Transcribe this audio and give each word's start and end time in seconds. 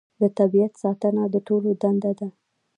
د 0.21 0.23
طبیعت 0.37 0.73
ساتنه 0.83 1.23
د 1.33 1.35
ټولو 1.47 1.69
دنده 1.81 2.11
ده 2.19 2.27